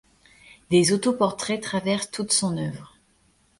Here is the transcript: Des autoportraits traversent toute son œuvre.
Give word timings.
Des 0.71 0.93
autoportraits 0.93 1.61
traversent 1.61 2.09
toute 2.09 2.33
son 2.33 2.57
œuvre. 2.57 2.95